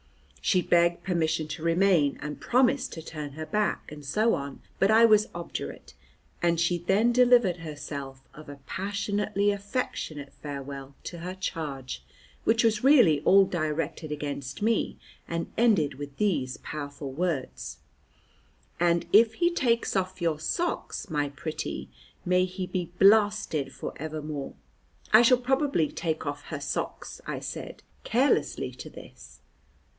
[0.43, 4.89] She begged permission to remain, and promised to turn her back, and so on, but
[4.89, 5.93] I was obdurate,
[6.41, 12.03] and she then delivered herself of a passionately affectionate farewell to her charge,
[12.45, 17.77] which was really all directed against me, and ended with these powerful words:
[18.79, 21.87] "And if he takes off your socks, my pretty,
[22.25, 24.55] may he be blasted for evermore."
[25.13, 29.37] "I shall probably take off her socks," I said carelessly to this.